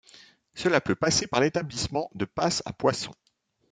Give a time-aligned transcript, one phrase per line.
[0.55, 3.13] Cela peut passer par l'établissement de passes à poissons.